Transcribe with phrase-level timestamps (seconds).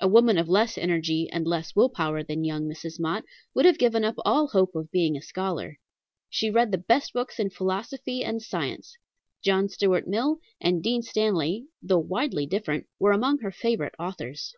[0.00, 2.98] A woman of less energy and less will power than young Mrs.
[2.98, 5.78] Mott would have given up all hope of being a scholar.
[6.30, 8.96] She read the best books in philosophy and science.
[9.44, 14.54] John Stuart Mill and Dean Stanley, though widely different, were among her favorite authors.